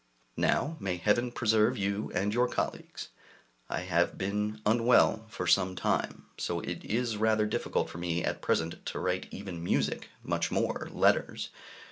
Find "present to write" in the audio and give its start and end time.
8.41-9.27